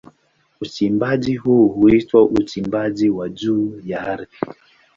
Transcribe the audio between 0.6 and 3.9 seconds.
Uchimbaji huu huitwa uchimbaji wa juu